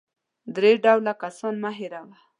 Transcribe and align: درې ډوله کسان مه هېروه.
درې 0.55 0.71
ډوله 0.83 1.13
کسان 1.21 1.55
مه 1.63 1.71
هېروه. 1.77 2.17